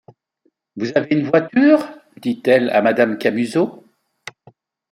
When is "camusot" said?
3.19-3.85